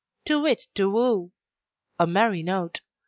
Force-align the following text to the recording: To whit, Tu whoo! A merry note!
To 0.25 0.41
whit, 0.41 0.65
Tu 0.73 0.89
whoo! 0.89 1.31
A 1.99 2.07
merry 2.07 2.41
note! 2.41 2.81